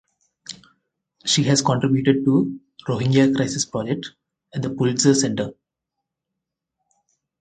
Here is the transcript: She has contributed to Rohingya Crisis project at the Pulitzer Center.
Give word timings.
She 1.25 1.43
has 1.43 1.61
contributed 1.61 2.25
to 2.25 2.59
Rohingya 2.87 3.35
Crisis 3.35 3.65
project 3.67 4.13
at 4.51 4.63
the 4.63 4.71
Pulitzer 4.71 5.13
Center. 5.13 5.51